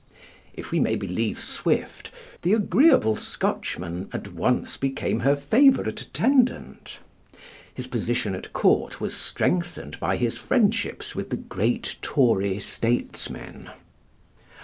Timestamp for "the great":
11.29-11.97